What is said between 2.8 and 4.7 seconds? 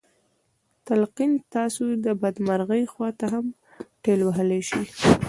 خواته هم ټېل وهلی